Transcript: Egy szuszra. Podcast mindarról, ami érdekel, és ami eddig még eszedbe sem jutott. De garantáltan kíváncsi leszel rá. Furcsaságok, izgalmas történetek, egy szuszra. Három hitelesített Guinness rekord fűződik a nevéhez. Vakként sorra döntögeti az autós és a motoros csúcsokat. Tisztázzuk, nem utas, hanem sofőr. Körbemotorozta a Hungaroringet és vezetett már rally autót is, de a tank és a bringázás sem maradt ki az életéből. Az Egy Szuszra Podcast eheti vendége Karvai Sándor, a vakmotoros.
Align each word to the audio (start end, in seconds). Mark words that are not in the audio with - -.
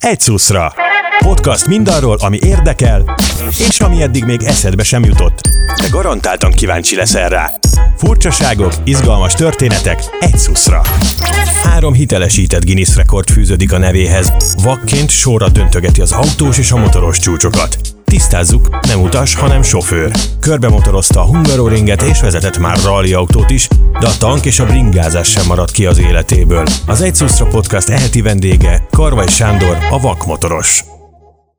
Egy 0.00 0.20
szuszra. 0.20 0.72
Podcast 1.18 1.66
mindarról, 1.66 2.16
ami 2.20 2.38
érdekel, 2.42 3.14
és 3.68 3.80
ami 3.80 4.02
eddig 4.02 4.24
még 4.24 4.42
eszedbe 4.42 4.82
sem 4.82 5.04
jutott. 5.04 5.40
De 5.80 5.88
garantáltan 5.90 6.50
kíváncsi 6.50 6.96
leszel 6.96 7.28
rá. 7.28 7.50
Furcsaságok, 7.96 8.72
izgalmas 8.84 9.34
történetek, 9.34 10.02
egy 10.20 10.38
szuszra. 10.38 10.82
Három 11.62 11.92
hitelesített 11.92 12.64
Guinness 12.64 12.96
rekord 12.96 13.30
fűződik 13.30 13.72
a 13.72 13.78
nevéhez. 13.78 14.32
Vakként 14.62 15.10
sorra 15.10 15.48
döntögeti 15.48 16.00
az 16.00 16.12
autós 16.12 16.58
és 16.58 16.72
a 16.72 16.76
motoros 16.76 17.18
csúcsokat. 17.18 17.89
Tisztázzuk, 18.10 18.68
nem 18.86 19.02
utas, 19.02 19.34
hanem 19.34 19.62
sofőr. 19.62 20.10
Körbemotorozta 20.40 21.20
a 21.20 21.24
Hungaroringet 21.24 22.02
és 22.02 22.20
vezetett 22.20 22.58
már 22.58 22.78
rally 22.84 23.12
autót 23.12 23.50
is, 23.50 23.68
de 24.00 24.06
a 24.06 24.16
tank 24.18 24.44
és 24.44 24.60
a 24.60 24.66
bringázás 24.66 25.30
sem 25.30 25.46
maradt 25.46 25.70
ki 25.70 25.86
az 25.86 25.98
életéből. 25.98 26.66
Az 26.86 27.00
Egy 27.00 27.14
Szuszra 27.14 27.46
Podcast 27.46 27.88
eheti 27.88 28.20
vendége 28.20 28.86
Karvai 28.90 29.28
Sándor, 29.28 29.76
a 29.90 30.00
vakmotoros. 30.00 30.89